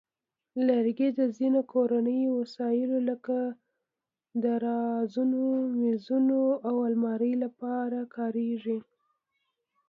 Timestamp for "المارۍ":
6.89-7.33